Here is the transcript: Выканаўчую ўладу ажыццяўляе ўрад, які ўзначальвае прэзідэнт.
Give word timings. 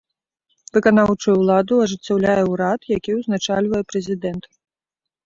Выканаўчую 0.77 1.35
ўладу 1.41 1.73
ажыццяўляе 1.83 2.43
ўрад, 2.53 2.81
які 2.97 3.11
ўзначальвае 3.19 3.83
прэзідэнт. 3.93 4.43